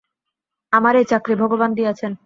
আমার 0.73 0.93
এ 0.95 1.03
চাকরি 1.11 1.33
ভগবান 1.35 1.71
দিয়াছেন। 1.73 2.11